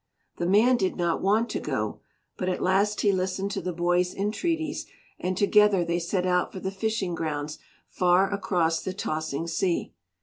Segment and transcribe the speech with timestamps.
[0.37, 1.99] The man did not want to go,
[2.35, 4.87] but at last he listened to the boy's entreaties
[5.19, 9.93] and together they set out for the fishing grounds far across the tossing sea.